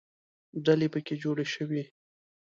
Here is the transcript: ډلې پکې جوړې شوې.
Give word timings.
ډلې 0.65 0.87
پکې 0.93 1.15
جوړې 1.23 1.45
شوې. 1.53 1.83